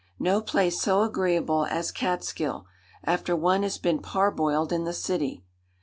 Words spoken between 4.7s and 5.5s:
in the city.